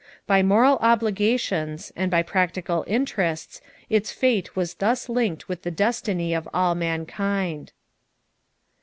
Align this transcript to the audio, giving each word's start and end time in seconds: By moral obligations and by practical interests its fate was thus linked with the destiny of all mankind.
By 0.25 0.41
moral 0.41 0.77
obligations 0.77 1.91
and 1.95 2.09
by 2.09 2.23
practical 2.23 2.83
interests 2.87 3.61
its 3.87 4.11
fate 4.11 4.55
was 4.55 4.73
thus 4.73 5.07
linked 5.07 5.47
with 5.47 5.61
the 5.61 5.69
destiny 5.69 6.33
of 6.33 6.49
all 6.55 6.73
mankind. 6.73 7.71